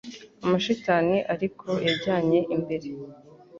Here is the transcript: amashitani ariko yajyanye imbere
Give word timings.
amashitani 0.45 1.17
ariko 1.33 1.67
yajyanye 1.87 2.39
imbere 2.55 2.87